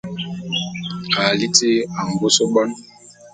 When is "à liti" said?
1.21-1.71